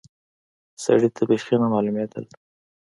سړي 0.83 1.09
ته 1.15 1.21
بيخي 1.29 1.55
نه 1.61 1.67
معلومېدل. 1.73 2.25